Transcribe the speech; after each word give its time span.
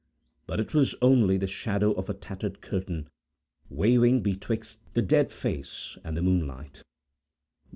But 0.47 0.59
it 0.59 0.73
was 0.73 0.95
only 0.99 1.37
the 1.37 1.45
shadow 1.45 1.91
of 1.91 2.09
a 2.09 2.15
tattered 2.15 2.59
curtain, 2.61 3.07
waving 3.69 4.23
betwixt 4.23 4.79
the 4.95 5.01
dead 5.03 5.31
face 5.31 5.95
and 6.03 6.17
the 6.17 6.23
moonlight. 6.23 6.81